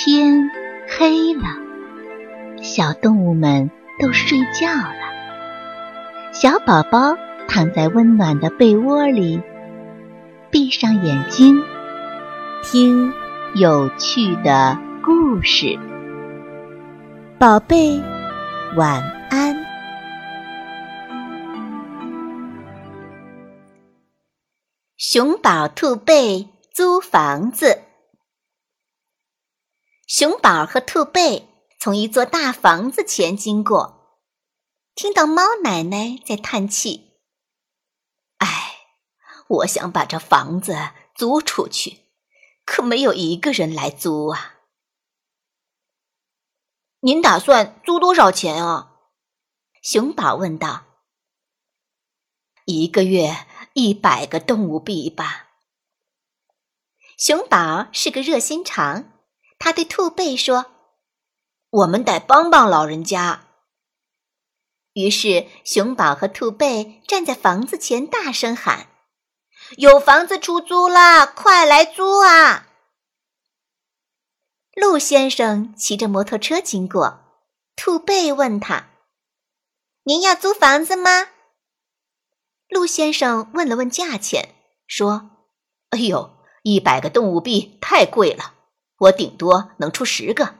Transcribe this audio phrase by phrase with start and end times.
[0.00, 0.48] 天
[0.86, 1.42] 黑了，
[2.62, 4.94] 小动物们都睡觉了。
[6.32, 7.16] 小宝宝
[7.48, 9.42] 躺在温暖的被窝里，
[10.52, 11.60] 闭上眼睛，
[12.62, 13.12] 听
[13.56, 15.76] 有趣的故事。
[17.36, 18.00] 宝贝，
[18.76, 19.56] 晚安。
[24.96, 27.80] 熊宝、兔贝租房子。
[30.08, 31.46] 熊宝和兔贝
[31.78, 34.18] 从一座大房子前经过，
[34.94, 37.20] 听到猫奶奶在叹气
[38.40, 38.48] ：“哎，
[39.48, 40.74] 我想把这房子
[41.14, 42.06] 租出去，
[42.64, 44.54] 可没有一个人来租啊。”
[47.00, 48.94] 您打算租多少钱啊？
[49.82, 50.86] 熊宝问道。
[52.64, 55.50] “一个月一百个动物币吧。”
[57.18, 59.12] 熊宝是个热心肠。
[59.58, 60.66] 他对兔贝说
[61.70, 63.44] ：“我们得帮帮老人家。”
[64.94, 68.88] 于是，熊宝和兔贝站在房子前，大声喊
[69.78, 71.24] ：“有房子出租啦！
[71.26, 72.66] 快来租啊！”
[74.74, 77.20] 陆先生骑着摩托车经过，
[77.76, 78.90] 兔贝问他
[80.04, 81.28] ：“您要租房子吗？”
[82.68, 84.54] 陆先生问了问价钱，
[84.86, 85.30] 说
[85.90, 88.54] ：“哎呦，一百个动物币太贵了。”
[88.98, 90.56] 我顶多能出十个，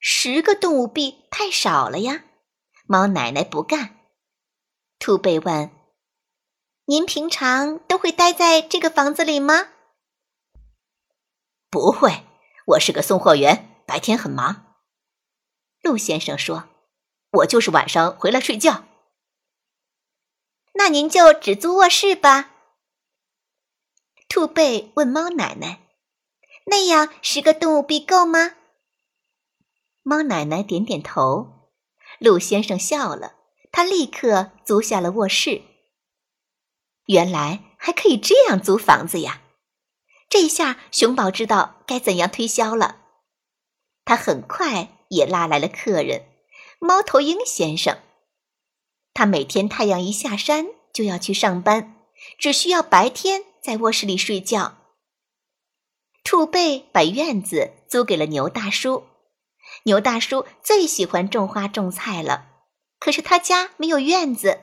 [0.00, 2.24] 十个动物币太少了呀。
[2.86, 4.00] 猫奶奶不干。
[4.98, 5.70] 兔贝问
[6.86, 9.68] ：“您平常都会待在这个房子里吗
[11.70, 12.26] ？”“不会，
[12.66, 14.74] 我是个送货员，白天很忙。”
[15.82, 16.68] 陆先生说
[17.30, 18.84] ：“我就是晚上回来睡觉。
[20.74, 22.50] ”“那您就只租卧室吧。”
[24.28, 25.81] 兔贝问猫奶奶。
[26.66, 28.54] 那样十个动物币够吗？
[30.02, 31.70] 猫奶奶点点头。
[32.18, 33.34] 鹿先生笑了，
[33.72, 35.62] 他立刻租下了卧室。
[37.06, 39.42] 原来还可以这样租房子呀！
[40.28, 43.00] 这下熊宝知道该怎样推销了。
[44.04, 46.26] 他很快也拉来了客人——
[46.78, 47.98] 猫头鹰先生。
[49.14, 51.96] 他每天太阳一下山就要去上班，
[52.38, 54.78] 只需要白天在卧室里睡觉。
[56.32, 59.04] 兔贝把院子租给了牛大叔，
[59.82, 62.46] 牛大叔最喜欢种花种菜了，
[62.98, 64.60] 可是他家没有院子，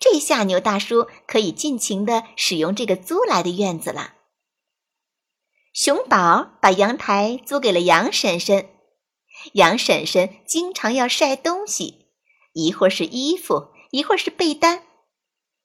[0.00, 4.14] 这下牛大叔可以尽情的使用这个租来的院子了。
[5.74, 8.70] 熊宝把阳台租给了杨婶婶，
[9.52, 12.06] 杨婶婶经常要晒东西，
[12.54, 14.82] 一会儿是衣服，一会儿是被单，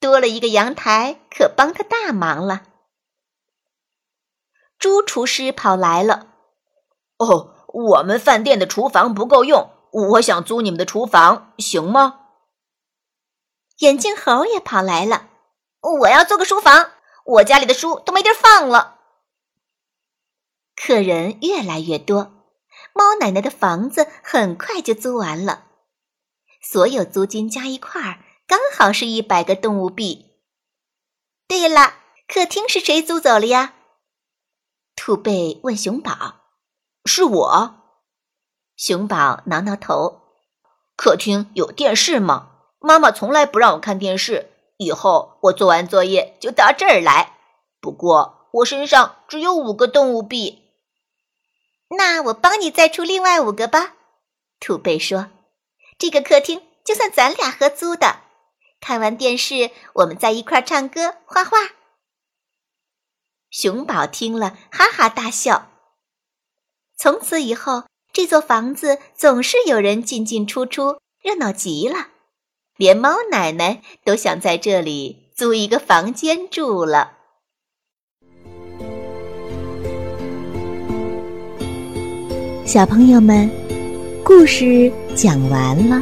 [0.01, 2.63] 多了一个阳台可帮他大忙了。
[4.79, 6.27] 朱厨师跑来了。
[7.17, 12.21] 哦，我们饭店的厨房不够用，我想租你们的厨房，行吗？
[13.79, 15.29] 眼镜猴也跑来了。
[15.81, 16.91] 我要做个书房，
[17.25, 18.95] 我家里的书都没地儿放了。
[20.75, 22.33] 客人越来越多，
[22.93, 25.65] 猫奶奶的房子很快就租完了，
[26.61, 30.25] 所有租金加一块儿，刚好是一百个动物币。
[31.47, 31.95] 对了，
[32.27, 33.73] 客厅是谁租走了呀？
[34.97, 36.11] 兔贝问熊宝
[37.05, 37.75] ：“是我。”
[38.75, 40.21] 熊宝挠挠头
[40.97, 42.49] ：“客厅有电视吗？
[42.79, 44.51] 妈妈从来不让我看电视。
[44.77, 47.37] 以后我做完作业就到这儿来。
[47.79, 50.63] 不过我身上只有五个动物币。”
[51.95, 53.93] 那我帮你再出另外五个吧。”
[54.59, 55.27] 兔贝说
[55.99, 58.17] ：“这个客厅就算咱俩合租的。
[58.81, 61.57] 看完电视，我们在一块儿唱歌、画画。”
[63.49, 65.69] 熊宝听了，哈哈大笑。
[66.97, 72.07] 从此以后，这座房子总是有人进进出出，热闹极了。
[72.75, 77.13] 连猫奶奶都想在这里租一个房间住了。
[82.65, 83.49] 小朋友们，
[84.23, 86.01] 故事讲完了，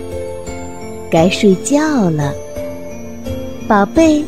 [1.12, 2.34] 该睡觉了，
[3.68, 4.26] 宝贝，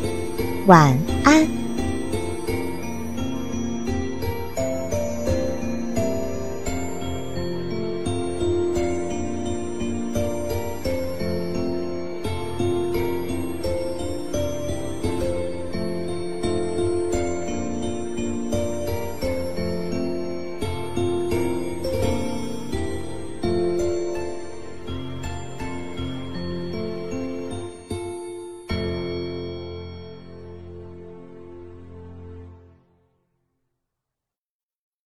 [0.66, 1.57] 晚安。